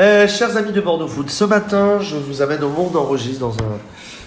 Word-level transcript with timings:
Euh, 0.00 0.26
chers 0.26 0.56
amis 0.56 0.72
de 0.72 0.80
Bordeaux 0.80 1.06
Food, 1.06 1.30
ce 1.30 1.44
matin, 1.44 2.00
je 2.00 2.16
vous 2.16 2.42
amène 2.42 2.64
au 2.64 2.68
monde 2.68 2.96
enregistre 2.96 3.38
dans, 3.38 3.52
un, 3.52 3.78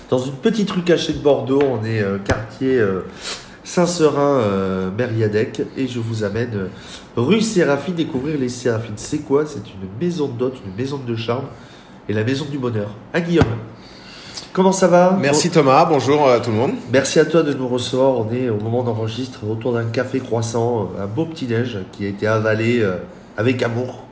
dans 0.10 0.18
une 0.18 0.36
petite 0.36 0.72
rue 0.72 0.82
cachée 0.82 1.12
de 1.12 1.18
Bordeaux. 1.20 1.62
On 1.62 1.84
est 1.84 2.02
euh, 2.02 2.20
quartier 2.20 2.78
euh, 2.78 3.02
Saint-Seurin, 3.66 4.38
euh, 4.40 4.90
Mériadec, 4.98 5.62
et 5.76 5.90
je 5.90 6.00
vous 6.00 6.24
amène 6.24 6.70
rue 7.18 7.42
Séraphine 7.42 7.96
découvrir 7.96 8.40
les 8.40 8.48
Séraphines. 8.48 8.94
C'est 8.96 9.18
quoi? 9.18 9.46
C'est 9.46 9.58
une 9.58 9.90
maison 10.00 10.30
de 10.30 10.38
dot, 10.38 10.54
une 10.66 10.74
maison 10.74 11.02
de 11.06 11.16
charme 11.18 11.48
et 12.08 12.14
la 12.14 12.24
maison 12.24 12.46
du 12.50 12.58
bonheur. 12.58 12.92
À 13.14 13.20
Guillaume. 13.20 13.46
Comment 14.54 14.72
ça 14.72 14.88
va? 14.88 15.18
Merci 15.20 15.50
Thomas, 15.50 15.84
bonjour 15.84 16.30
euh, 16.30 16.40
tout 16.40 16.52
le 16.52 16.56
monde. 16.56 16.76
Merci 16.94 17.20
à 17.20 17.26
toi 17.26 17.44
de 17.44 17.52
nous 17.54 17.68
recevoir. 17.68 18.14
On 18.14 18.34
est 18.34 18.48
au 18.48 18.58
moment 18.58 18.84
d'enregistre 18.84 19.42
autour 19.46 19.74
d'un 19.74 19.84
café 19.84 20.22
croissant, 20.22 20.92
un 20.98 21.08
beau 21.08 21.26
petit-déj 21.26 21.80
qui 21.92 22.06
a 22.06 22.08
été 22.08 22.26
avalé 22.26 22.88
avec 23.36 23.62
amour. 23.62 24.06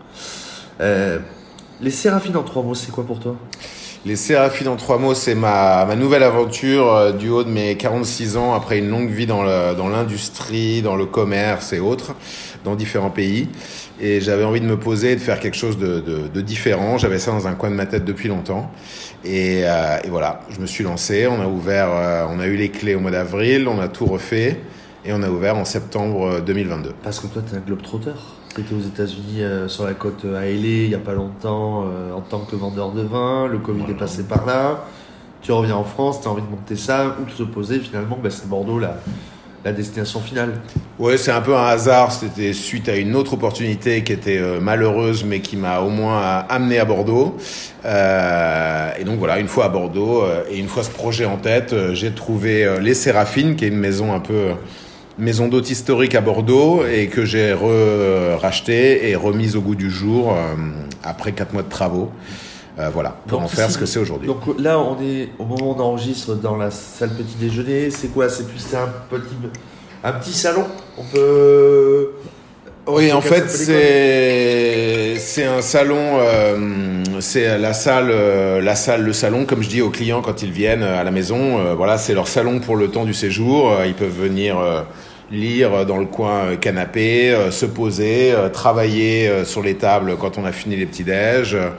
Euh, 0.81 1.19
les 1.81 1.91
Séraphines 1.91 2.37
en 2.37 2.43
trois 2.43 2.63
mots, 2.63 2.75
c'est 2.75 2.91
quoi 2.91 3.05
pour 3.05 3.20
toi? 3.20 3.35
Les 4.05 4.16
Séraphines 4.16 4.67
en 4.67 4.75
trois 4.75 4.99
mots, 4.99 5.16
c'est 5.16 5.33
ma, 5.33 5.83
ma 5.85 5.95
nouvelle 5.95 6.21
aventure 6.21 6.93
euh, 6.93 7.11
du 7.11 7.29
haut 7.29 7.43
de 7.43 7.49
mes 7.49 7.75
46 7.75 8.38
ans 8.38 8.53
après 8.53 8.77
une 8.77 8.89
longue 8.89 9.09
vie 9.09 9.25
dans 9.25 9.41
l'industrie, 9.41 10.83
dans, 10.83 10.95
le 10.95 11.07
commerce 11.07 11.73
et 11.73 11.80
autres, 11.80 12.13
dans 12.63 12.75
différents 12.75 13.09
pays. 13.09 13.49
Et 13.99 14.21
j'avais 14.21 14.43
envie 14.43 14.61
de 14.61 14.66
me 14.66 14.77
poser 14.77 15.13
et 15.13 15.16
de 15.16 15.21
faire 15.21 15.39
quelque 15.39 15.57
chose 15.57 15.77
de, 15.77 16.02
de, 16.02 16.27
de 16.27 16.41
différent. 16.41 16.97
J'avais 16.97 17.17
ça 17.17 17.31
dans 17.31 17.47
un 17.47 17.53
coin 17.53 17.71
de 17.71 17.75
ma 17.75 17.85
tête 17.88 18.05
depuis 18.05 18.30
longtemps. 18.30 18.69
Et, 19.23 19.61
euh, 19.63 19.97
et 20.03 20.09
voilà, 20.09 20.41
je 20.49 20.59
me 20.59 20.67
suis 20.67 20.83
lancé. 20.83 21.27
On 21.27 21.41
a 21.41 21.47
ouvert, 21.47 21.88
euh, 21.89 22.27
on 22.30 22.39
a 22.39 22.45
eu 22.45 22.55
les 22.55 22.69
clés 22.69 22.94
au 22.94 22.99
mois 22.99 23.11
d'avril, 23.11 23.67
on 23.67 23.80
a 23.80 23.88
tout 23.88 24.05
refait 24.05 24.59
et 25.03 25.13
on 25.13 25.23
a 25.23 25.30
ouvert 25.30 25.57
en 25.57 25.66
septembre 25.66 26.35
euh, 26.35 26.41
2022. 26.41 26.94
Parce 27.03 27.19
que 27.19 27.27
toi, 27.27 27.41
tu 27.47 27.55
es 27.55 27.57
un 27.57 27.61
globe-trotteur. 27.61 28.35
Tu 28.55 28.62
étais 28.62 28.73
aux 28.73 28.88
États-Unis 28.88 29.41
euh, 29.41 29.68
sur 29.68 29.86
la 29.86 29.94
côte 29.94 30.23
euh, 30.23 30.40
à 30.40 30.48
il 30.48 30.88
n'y 30.88 30.95
a 30.95 31.00
pas 31.00 31.12
longtemps 31.12 31.84
euh, 31.84 32.14
en 32.14 32.22
tant 32.22 32.40
que 32.40 32.55
vendeur 32.55 32.94
de 32.94 33.02
vin. 33.02 33.48
Le 33.48 33.58
Covid 33.58 33.84
est 33.90 33.98
passé 33.98 34.23
par 34.23 34.45
là. 34.45 34.86
Tu 35.42 35.52
reviens 35.52 35.75
en 35.75 35.84
France, 35.84 36.22
tu 36.22 36.30
as 36.30 36.31
envie 36.31 36.42
de 36.42 36.50
monter 36.50 36.78
ça. 36.78 37.17
Où 37.22 37.30
te 37.30 37.44
poser 37.44 37.80
finalement 37.81 38.17
ben, 38.22 38.31
C'est 38.31 38.47
Bordeaux 38.47 38.80
la, 38.80 38.95
la 39.66 39.73
destination 39.73 40.22
finale. 40.22 40.53
Ouais, 40.97 41.17
c'est 41.17 41.31
un 41.31 41.42
peu 41.42 41.53
un 41.53 41.66
hasard. 41.66 42.14
C'était 42.14 42.53
suite 42.53 42.88
à 42.88 42.95
une 42.95 43.17
autre 43.17 43.34
opportunité 43.34 44.06
qui 44.06 44.14
était 44.14 44.38
euh, 44.38 44.62
malheureuse, 44.62 45.25
mais 45.25 45.42
qui 45.42 45.58
m'a 45.58 45.81
au 45.81 45.90
moins 45.90 46.45
amené 46.47 46.80
à 46.80 46.86
Bordeaux. 46.86 47.36
Et 47.84 49.03
donc 49.03 49.19
voilà, 49.19 49.38
une 49.40 49.50
fois 49.50 49.66
à 49.66 49.69
Bordeaux 49.69 50.23
et 50.50 50.58
une 50.58 50.69
fois 50.69 50.84
ce 50.84 50.92
projet 50.92 51.25
en 51.25 51.36
tête, 51.36 51.75
j'ai 51.92 52.12
trouvé 52.14 52.80
les 52.80 52.94
Séraphines, 52.94 53.58
qui 53.58 53.66
est 53.66 53.67
une 53.67 53.78
maison 53.78 54.14
un 54.14 54.22
peu 54.22 54.53
maison 55.17 55.47
d'hôte 55.47 55.69
historique 55.69 56.16
à 56.16 56.21
Bordeaux 56.21 56.85
et 56.85 57.08
que 57.08 57.25
j'ai 57.25 57.53
re- 57.53 58.35
racheté 58.35 59.09
et 59.09 59.16
remise 59.16 59.55
au 59.55 59.61
goût 59.61 59.75
du 59.75 59.89
jour 59.89 60.33
euh, 60.33 60.55
après 61.03 61.31
quatre 61.31 61.53
mois 61.53 61.63
de 61.63 61.69
travaux. 61.69 62.11
Euh, 62.77 62.89
voilà, 62.94 63.16
pour 63.27 63.39
Donc 63.39 63.45
en 63.45 63.47
faire 63.47 63.72
ce 63.72 63.77
que 63.77 63.85
c'est 63.85 63.99
aujourd'hui. 63.99 64.27
Donc 64.27 64.41
là, 64.59 64.77
on 64.77 65.02
est 65.02 65.30
au 65.39 65.45
moment 65.45 65.72
où 65.72 65.75
on 65.77 65.80
enregistre 65.80 66.35
dans 66.35 66.57
la 66.57 66.72
salle 66.72 67.11
petit 67.11 67.35
déjeuner. 67.39 67.89
C'est 67.89 68.09
quoi? 68.09 68.27
C'est 68.27 68.45
plus 68.45 68.59
c'est 68.59 68.75
un 68.75 68.89
petit, 69.09 69.35
un 70.03 70.11
petit 70.11 70.33
salon? 70.33 70.66
On 70.97 71.03
peut. 71.03 72.09
Oui, 72.88 73.11
en 73.13 73.22
fait, 73.22 73.50
c'est 73.50 74.94
c'est 75.17 75.45
un 75.45 75.61
salon, 75.61 76.19
euh, 76.19 77.03
c'est 77.19 77.58
la 77.58 77.73
salle, 77.73 78.09
euh, 78.11 78.61
la 78.61 78.75
salle, 78.75 79.03
le 79.03 79.13
salon, 79.13 79.45
comme 79.45 79.61
je 79.63 79.69
dis 79.69 79.81
aux 79.81 79.89
clients 79.89 80.22
quand 80.22 80.41
ils 80.44 80.52
viennent 80.52 80.83
à 80.83 81.03
la 81.03 81.11
maison. 81.11 81.59
euh, 81.59 81.73
voilà, 81.75 81.97
c'est 81.97 82.13
leur 82.13 82.27
salon 82.27 82.59
pour 82.59 82.75
le 82.75 82.89
temps 82.89 83.05
du 83.05 83.13
séjour. 83.13 83.72
Euh, 83.72 83.85
Ils 83.88 83.94
peuvent 83.94 84.09
venir 84.17 84.57
euh, 84.59 84.81
lire 85.31 85.85
dans 85.85 85.97
le 85.97 86.05
coin 86.05 86.45
euh, 86.45 86.55
canapé, 86.55 87.31
euh, 87.33 87.52
se 87.52 87.66
poser, 87.66 88.31
euh, 88.33 88.49
travailler 88.49 89.27
euh, 89.30 89.45
sur 89.45 89.61
les 89.63 89.75
tables 89.75 90.16
quand 90.17 90.38
on 90.38 90.45
a 90.45 90.52
fini 90.52 90.75
les 90.75 90.85
petits 90.85 91.03
déj. 91.03 91.55
Euh, 91.55 91.69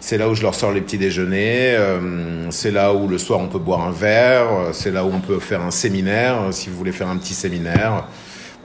C'est 0.00 0.18
là 0.18 0.28
où 0.28 0.34
je 0.34 0.42
leur 0.42 0.54
sors 0.54 0.72
les 0.72 0.80
petits 0.80 0.98
déjeuners. 0.98 1.74
euh, 1.76 2.46
c'est 2.50 2.70
là 2.70 2.92
où 2.92 3.08
le 3.08 3.18
soir 3.18 3.40
on 3.40 3.48
peut 3.48 3.58
boire 3.58 3.82
un 3.86 3.90
verre. 3.92 4.46
euh, 4.52 4.70
C'est 4.72 4.90
là 4.92 5.04
où 5.04 5.10
on 5.14 5.20
peut 5.20 5.40
faire 5.40 5.62
un 5.62 5.70
séminaire 5.72 6.36
euh, 6.48 6.52
si 6.52 6.68
vous 6.70 6.76
voulez 6.76 6.92
faire 6.92 7.08
un 7.08 7.16
petit 7.16 7.34
séminaire. 7.34 8.04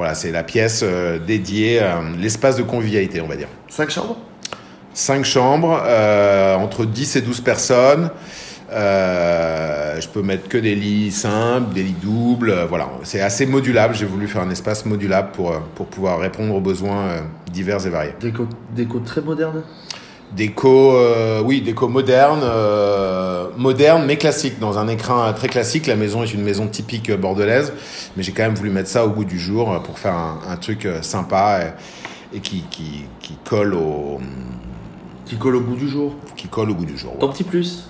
Voilà, 0.02 0.16
c'est 0.16 0.32
la 0.32 0.42
pièce 0.42 0.82
euh, 0.84 1.20
dédiée 1.20 1.78
à 1.78 2.02
l'espace 2.20 2.56
de 2.56 2.64
convivialité, 2.64 3.22
on 3.22 3.28
va 3.28 3.36
dire. 3.36 3.50
Cinq 3.68 3.92
chambres? 3.92 4.18
Cinq 4.96 5.24
chambres, 5.24 5.80
euh, 5.86 6.56
entre 6.56 6.86
10 6.86 7.18
et 7.18 7.22
12 7.22 7.42
personnes. 7.42 8.10
Euh, 8.72 10.02
je 10.02 10.08
peux 10.08 10.24
mettre 10.24 10.50
que 10.50 10.58
des 10.58 10.74
lits 10.74 11.12
simples, 11.12 11.76
des 11.76 11.84
lits 11.84 11.96
doubles. 12.02 12.50
euh, 12.50 12.66
voilà, 12.66 12.90
c'est 13.04 13.22
assez 13.22 13.46
modulable. 13.46 13.94
J'ai 13.94 14.08
voulu 14.08 14.28
faire 14.28 14.42
un 14.42 14.50
espace 14.50 14.88
modulable 14.88 15.34
pour, 15.34 15.52
euh, 15.52 15.60
pour 15.76 15.86
pouvoir 15.86 16.18
répondre 16.18 16.56
aux 16.56 16.62
besoins 16.62 17.02
euh, 17.02 17.22
divers 17.54 17.86
et 17.86 17.92
variés. 17.92 18.16
Déco, 18.20 18.48
déco 18.76 19.02
très 19.02 19.22
moderne? 19.22 19.62
Déco, 20.36 20.96
euh, 20.96 21.42
oui, 21.44 21.60
déco 21.62 21.90
moderne, 21.90 22.40
euh, 22.44 23.48
moderne 23.58 24.06
mais 24.06 24.16
classique, 24.18 24.60
dans 24.60 24.78
un 24.78 24.88
écrin 24.88 25.34
très 25.34 25.50
classique. 25.50 25.88
La 25.88 25.98
maison 25.98 26.24
est 26.24 26.34
une 26.34 26.42
maison 26.44 26.68
typique 26.68 27.10
euh, 27.10 27.18
bordelaise, 27.18 27.74
mais 28.16 28.24
j'ai 28.24 28.32
quand 28.32 28.44
même 28.44 28.56
voulu 28.56 28.70
mettre 28.70 28.88
ça 28.90 29.06
au 29.06 29.10
goût 29.10 29.26
du 29.26 29.38
jour 29.40 29.82
pour 29.84 30.00
faire 30.00 30.14
un, 30.14 30.40
un 30.50 30.56
truc 30.56 30.88
sympa 31.02 31.60
et, 32.34 32.38
et 32.38 32.40
qui, 32.40 32.64
qui, 32.72 33.06
qui 33.20 33.38
colle 33.44 33.74
au 33.74 34.20
qui 35.26 35.36
colle 35.38 35.56
au 35.58 35.62
bout 35.62 35.76
du 35.76 35.90
jour. 35.90 36.16
qui 36.38 36.48
colle 36.48 36.70
au 36.72 36.76
goût 36.76 36.86
du 36.86 36.98
jour. 36.98 37.18
Ton 37.20 37.28
ouais. 37.28 37.34
petit 37.34 37.44
plus 37.44 37.86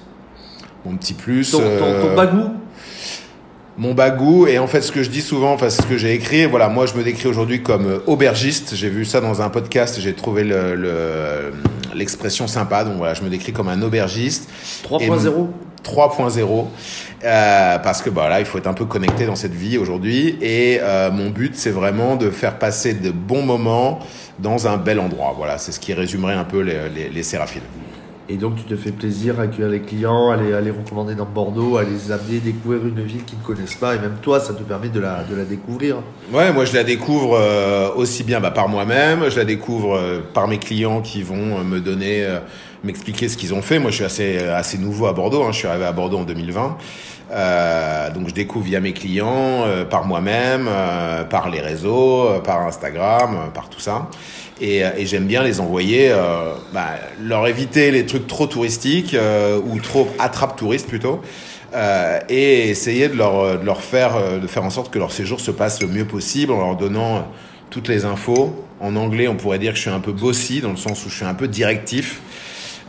Mon 0.85 0.95
petit 0.97 1.13
plus, 1.13 1.51
Ton, 1.51 1.59
ton, 1.59 2.07
ton 2.07 2.15
bagou 2.15 2.49
mon 3.77 3.93
bagou 3.93 4.47
et 4.47 4.59
en 4.59 4.67
fait 4.67 4.81
ce 4.81 4.91
que 4.91 5.01
je 5.01 5.09
dis 5.09 5.21
souvent, 5.21 5.53
enfin 5.53 5.69
ce 5.69 5.81
que 5.83 5.97
j'ai 5.97 6.13
écrit, 6.13 6.45
voilà, 6.45 6.67
moi 6.69 6.85
je 6.85 6.93
me 6.95 7.03
décris 7.03 7.27
aujourd'hui 7.29 7.63
comme 7.63 8.01
aubergiste. 8.05 8.75
J'ai 8.75 8.89
vu 8.89 9.05
ça 9.05 9.21
dans 9.21 9.41
un 9.41 9.49
podcast, 9.49 9.97
j'ai 9.99 10.13
trouvé 10.13 10.43
le- 10.43 10.75
le- 10.75 11.53
l'expression 11.93 12.47
sympa, 12.47 12.83
donc 12.83 12.97
voilà, 12.97 13.13
je 13.13 13.21
me 13.23 13.29
décris 13.29 13.53
comme 13.53 13.69
un 13.69 13.81
aubergiste. 13.81 14.49
3.0 14.83 15.47
3.0 15.83 16.65
euh, 17.23 17.79
parce 17.79 18.03
que 18.03 18.11
bah 18.11 18.29
là 18.29 18.39
il 18.39 18.45
faut 18.45 18.59
être 18.59 18.67
un 18.67 18.73
peu 18.73 18.85
connecté 18.85 19.25
dans 19.25 19.35
cette 19.35 19.53
vie 19.53 19.77
aujourd'hui. 19.77 20.37
Et 20.41 20.79
euh, 20.79 21.11
mon 21.11 21.29
but 21.29 21.55
c'est 21.55 21.71
vraiment 21.71 22.15
de 22.15 22.29
faire 22.29 22.59
passer 22.59 22.93
de 22.93 23.09
bons 23.09 23.43
moments 23.43 23.99
dans 24.39 24.67
un 24.67 24.77
bel 24.77 24.99
endroit. 24.99 25.33
Voilà 25.35 25.57
c'est 25.57 25.71
ce 25.71 25.79
qui 25.79 25.93
résumerait 25.93 26.35
un 26.35 26.43
peu 26.43 26.61
les, 26.61 26.89
les, 26.89 27.09
les 27.09 27.23
Séraphines 27.23 27.61
Et 28.31 28.37
donc 28.37 28.55
tu 28.55 28.63
te 28.63 28.77
fais 28.77 28.91
plaisir 28.91 29.41
à 29.41 29.43
accueillir 29.43 29.67
les 29.67 29.81
clients, 29.81 30.29
à 30.29 30.37
les, 30.37 30.71
recommander 30.71 31.15
dans 31.15 31.25
Bordeaux, 31.25 31.75
à 31.75 31.83
les 31.83 32.13
amener 32.13 32.39
découvrir 32.39 32.87
une 32.87 33.01
ville 33.03 33.25
qu'ils 33.25 33.37
ne 33.37 33.43
connaissent 33.43 33.75
pas. 33.75 33.95
Et 33.95 33.99
même 33.99 34.15
toi, 34.21 34.39
ça 34.39 34.53
te 34.53 34.63
permet 34.63 34.87
de 34.87 35.01
la, 35.01 35.25
découvrir. 35.49 35.97
ouais 36.31 36.53
moi 36.53 36.63
je 36.63 36.73
la 36.73 36.85
découvre 36.85 37.37
euh, 37.37 37.89
aussi 37.93 38.23
bien 38.23 38.39
bah, 38.39 38.51
par 38.51 38.69
moi-même 38.69 39.29
je 39.29 39.37
la 39.37 39.43
découvre 39.43 39.97
euh, 39.97 40.19
par 40.33 40.47
mes 40.47 40.59
clients 40.59 41.01
qui 41.01 41.23
vont 41.23 41.59
euh, 41.59 41.63
me 41.63 41.81
donner 41.81 42.25
m'expliquer 42.83 43.29
ce 43.29 43.37
qu'ils 43.37 43.53
ont 43.53 43.61
fait 43.61 43.79
moi 43.79 43.91
je 43.91 43.97
suis 43.97 44.05
assez 44.05 44.39
assez 44.39 44.77
nouveau 44.77 45.05
à 45.07 45.13
Bordeaux 45.13 45.43
hein, 45.43 45.51
je 45.51 45.57
suis 45.57 45.67
arrivé 45.67 45.85
à 45.85 45.91
Bordeaux 45.91 46.17
en 46.17 46.23
2020 46.23 46.77
Euh, 47.31 48.09
donc 48.11 48.27
je 48.27 48.33
découvre 48.33 48.65
via 48.65 48.79
mes 48.79 48.93
clients, 48.93 49.63
euh, 49.65 49.85
par 49.85 50.05
moi-même, 50.05 50.67
euh, 50.69 51.23
par 51.23 51.49
les 51.49 51.61
réseaux, 51.61 52.27
par 52.43 52.61
Instagram, 52.67 53.51
par 53.53 53.69
tout 53.69 53.79
ça. 53.79 54.09
Et, 54.59 54.83
j'aime 55.05 55.25
bien 55.25 55.41
les 55.41 55.59
envoyer, 55.59 56.13
bah, 56.71 56.89
leur 57.19 57.47
éviter 57.47 57.89
les 57.89 58.05
trucs 58.05 58.27
trop 58.27 58.45
touristiques 58.45 59.17
ou 59.65 59.79
trop 59.79 60.07
attrape 60.19 60.55
touristes 60.55 60.87
plutôt. 60.87 61.19
Et 62.29 62.69
essayer 62.69 63.09
de 63.09 63.15
leur, 63.15 63.57
de 63.57 63.65
leur 63.65 63.81
faire, 63.81 64.39
de 64.39 64.45
faire 64.45 64.63
en 64.63 64.69
sorte 64.69 64.93
que 64.93 64.99
leur 64.99 65.11
séjour 65.11 65.39
se 65.39 65.49
passe 65.49 65.81
le 65.81 65.87
mieux 65.87 66.05
possible 66.05 66.51
en 66.51 66.59
leur 66.59 66.75
donnant 66.75 67.27
toutes 67.71 67.87
les 67.87 68.05
infos. 68.05 68.55
En 68.79 68.95
anglais, 68.95 69.27
on 69.27 69.35
pourrait 69.35 69.57
dire 69.57 69.71
que 69.71 69.77
je 69.77 69.81
suis 69.81 69.89
un 69.89 69.99
peu 69.99 70.11
bossy 70.11 70.61
dans 70.61 70.69
le 70.69 70.77
sens 70.77 71.03
où 71.07 71.09
je 71.09 71.15
suis 71.15 71.25
un 71.25 71.33
peu 71.33 71.47
directif. 71.47 72.21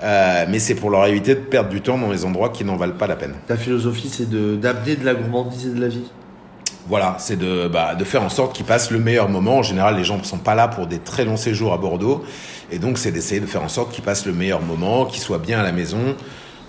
Euh, 0.03 0.47
mais 0.49 0.59
c'est 0.59 0.75
pour 0.75 0.91
leur 0.91 1.07
éviter 1.07 1.35
de 1.35 1.41
perdre 1.41 1.71
du 1.71 1.81
temps 1.81 1.97
dans 1.97 2.11
les 2.11 2.25
endroits 2.25 2.49
qui 2.49 2.65
n'en 2.65 2.77
valent 2.77 2.95
pas 2.97 3.07
la 3.07 3.17
peine. 3.17 3.35
Ta 3.47 3.57
philosophie, 3.57 4.09
c'est 4.13 4.29
de- 4.29 4.57
d'amener 4.57 4.97
de 4.97 5.05
la 5.05 5.15
gourmandise 5.15 5.67
et 5.67 5.71
de 5.71 5.81
la 5.81 5.89
vie. 5.89 6.11
Voilà, 6.89 7.15
c'est 7.21 7.37
de, 7.39 7.69
bah, 7.69 7.95
de 7.95 8.03
faire 8.03 8.23
en 8.25 8.29
sorte 8.29 8.57
qu'ils 8.57 8.67
passent 8.67 8.91
le 8.91 8.99
meilleur 8.99 9.29
moment. 9.29 9.59
En 9.59 9.63
général, 9.63 9.97
les 9.97 10.03
gens 10.03 10.19
ne 10.19 10.25
sont 10.25 10.39
pas 10.39 10.57
là 10.57 10.67
pour 10.67 10.89
des 10.89 10.99
très 10.99 11.25
longs 11.25 11.37
séjours 11.37 11.73
à 11.73 11.77
Bordeaux. 11.79 12.25
Et 12.73 12.79
donc, 12.81 12.99
c'est 12.99 13.13
d'essayer 13.13 13.41
de 13.41 13.47
faire 13.47 13.63
en 13.63 13.69
sorte 13.69 13.93
qu'ils 13.93 14.03
passent 14.03 14.27
le 14.27 14.33
meilleur 14.33 14.61
moment, 14.61 15.07
qu'ils 15.07 15.21
soient 15.22 15.39
bien 15.39 15.60
à 15.60 15.63
la 15.63 15.71
maison. 15.71 16.16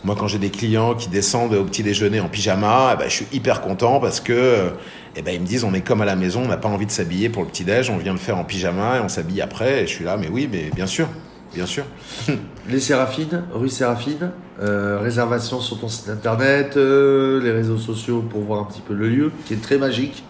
Moi, 0.03 0.15
quand 0.19 0.27
j'ai 0.27 0.37
des 0.37 0.51
clients 0.51 0.93
qui 0.93 1.09
descendent 1.09 1.55
au 1.55 1.63
petit 1.63 1.81
déjeuner 1.81 2.19
en 2.19 2.27
pyjama, 2.27 2.91
eh 2.93 2.97
ben, 2.99 3.05
je 3.09 3.13
suis 3.15 3.27
hyper 3.33 3.61
content 3.61 3.99
parce 3.99 4.19
que 4.19 4.71
eh 5.15 5.21
ben, 5.23 5.33
ils 5.33 5.41
me 5.41 5.45
disent 5.47 5.63
on 5.63 5.73
est 5.73 5.81
comme 5.81 6.01
à 6.01 6.05
la 6.05 6.15
maison, 6.17 6.43
on 6.43 6.47
n'a 6.49 6.57
pas 6.57 6.67
envie 6.69 6.85
de 6.85 6.91
s'habiller 6.91 7.29
pour 7.29 7.41
le 7.41 7.47
petit 7.49 7.63
déj, 7.63 7.89
on 7.89 7.97
vient 7.97 8.11
le 8.11 8.19
faire 8.19 8.37
en 8.37 8.43
pyjama 8.43 8.97
et 8.97 8.99
on 8.99 9.07
s'habille 9.09 9.41
après. 9.41 9.83
Et 9.83 9.87
je 9.87 9.93
suis 9.93 10.03
là, 10.05 10.17
mais 10.17 10.27
oui, 10.29 10.47
mais 10.51 10.69
bien 10.75 10.87
sûr, 10.87 11.07
bien 11.53 11.65
sûr. 11.65 11.85
Les 12.69 12.79
Séraphines, 12.79 13.43
rue 13.53 13.69
Séraphine, 13.69 14.31
euh, 14.61 14.99
réservation 15.01 15.59
sur 15.59 15.79
ton 15.79 15.87
site 15.87 16.09
internet, 16.09 16.77
euh, 16.77 17.41
les 17.41 17.51
réseaux 17.51 17.77
sociaux 17.77 18.21
pour 18.21 18.41
voir 18.41 18.61
un 18.61 18.65
petit 18.65 18.81
peu 18.81 18.93
le 18.93 19.09
lieu, 19.09 19.31
qui 19.45 19.53
est 19.53 19.61
très 19.61 19.77
magique. 19.77 20.23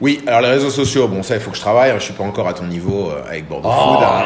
Oui, 0.00 0.20
alors 0.26 0.40
les 0.40 0.48
réseaux 0.48 0.70
sociaux, 0.70 1.06
bon 1.06 1.22
ça 1.22 1.36
il 1.36 1.40
faut 1.40 1.50
que 1.52 1.56
je 1.56 1.62
travaille, 1.62 1.92
je 1.96 2.02
suis 2.02 2.12
pas 2.14 2.24
encore 2.24 2.48
à 2.48 2.52
ton 2.52 2.64
niveau 2.66 3.10
euh, 3.10 3.22
avec 3.30 3.46
Bordeaux 3.48 3.68
Oh. 3.72 3.94
Food, 3.94 4.02
hein. 4.04 4.24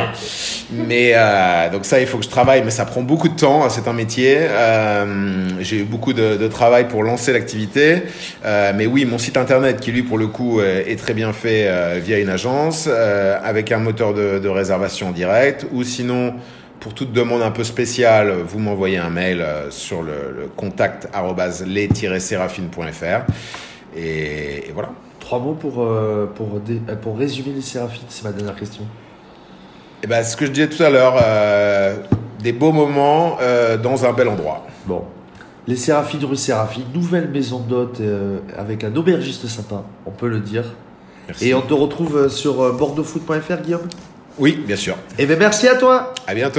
mais 0.88 1.12
euh, 1.14 1.68
donc 1.70 1.84
ça 1.84 2.00
il 2.00 2.06
faut 2.06 2.16
que 2.16 2.24
je 2.24 2.30
travaille, 2.30 2.62
mais 2.64 2.70
ça 2.70 2.86
prend 2.86 3.02
beaucoup 3.02 3.28
de 3.28 3.36
temps, 3.36 3.62
hein, 3.64 3.68
c'est 3.68 3.86
un 3.86 3.92
métier. 3.92 4.38
Euh, 4.40 5.04
J'ai 5.60 5.76
eu 5.80 5.84
beaucoup 5.84 6.14
de, 6.14 6.36
de 6.36 6.48
travail 6.48 6.88
pour 6.88 7.02
lancer 7.02 7.32
l'activité, 7.34 8.02
Euh, 8.46 8.72
mais 8.74 8.86
oui 8.86 9.04
mon 9.04 9.18
site 9.18 9.36
internet 9.36 9.78
qui 9.78 9.92
lui 9.92 10.02
pour 10.02 10.16
le 10.16 10.26
coup 10.28 10.58
euh, 10.58 10.82
est 10.86 10.96
très 10.98 11.12
bien 11.12 11.34
fait 11.34 11.66
euh, 11.68 12.00
via 12.02 12.18
une 12.18 12.30
agence 12.30 12.88
euh, 12.90 13.38
avec 13.44 13.70
un 13.70 13.78
moteur 13.78 14.14
de, 14.14 14.38
de 14.38 14.48
réservation 14.48 15.10
direct, 15.10 15.66
ou 15.72 15.84
sinon 15.84 16.34
pour 16.80 16.94
toute 16.94 17.12
demande 17.12 17.42
un 17.42 17.50
peu 17.50 17.64
spéciale, 17.64 18.32
vous 18.46 18.58
m'envoyez 18.58 18.96
un 18.98 19.10
mail 19.10 19.44
sur 19.70 20.00
le, 20.02 20.32
le 20.34 20.46
contact 20.46 21.08
les-séraphine.fr. 21.66 23.20
Et, 23.96 24.68
et 24.68 24.72
voilà. 24.72 24.90
Trois 25.28 25.40
mots 25.40 25.52
pour, 25.52 25.82
euh, 25.82 26.24
pour, 26.34 26.58
dé- 26.58 26.80
euh, 26.88 26.96
pour 26.96 27.18
résumer 27.18 27.52
les 27.54 27.60
Séraphines, 27.60 28.06
c'est 28.08 28.24
ma 28.24 28.32
dernière 28.32 28.56
question. 28.56 28.84
Et 30.02 30.06
ben, 30.06 30.24
ce 30.24 30.34
que 30.38 30.46
je 30.46 30.52
disais 30.52 30.70
tout 30.70 30.82
à 30.82 30.88
l'heure, 30.88 31.16
euh, 31.22 31.96
des 32.42 32.52
beaux 32.54 32.72
moments 32.72 33.36
euh, 33.42 33.76
dans 33.76 34.06
un 34.06 34.14
bel 34.14 34.26
endroit. 34.26 34.66
Bon. 34.86 35.04
Les 35.66 35.76
Séraphines 35.76 36.24
rue 36.24 36.34
Séraphine, 36.34 36.84
nouvelle 36.94 37.28
maison 37.28 37.58
d'hôte 37.58 38.00
avec 38.56 38.84
un 38.84 38.96
aubergiste 38.96 39.46
sympa, 39.48 39.82
on 40.06 40.12
peut 40.12 40.28
le 40.28 40.40
dire. 40.40 40.64
Merci. 41.26 41.48
Et 41.50 41.54
on 41.54 41.60
te 41.60 41.74
retrouve 41.74 42.28
sur 42.30 42.72
bordeauxfoot.fr, 42.72 43.60
Guillaume? 43.62 43.82
Oui, 44.38 44.58
bien 44.66 44.76
sûr. 44.76 44.96
Eh 45.18 45.26
bien, 45.26 45.36
merci 45.36 45.68
à 45.68 45.74
toi 45.74 46.14
À 46.26 46.34
bientôt. 46.34 46.54